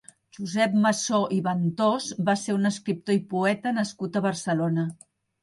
Josep 0.35 0.77
Massó 0.85 1.19
i 1.35 1.37
Ventós 1.47 2.07
va 2.31 2.35
ser 2.45 2.57
un 2.61 2.71
escriptor 2.71 3.17
i 3.19 3.23
poeta 3.35 3.75
nascut 3.81 4.19
a 4.23 4.27
Barcelona. 4.31 4.89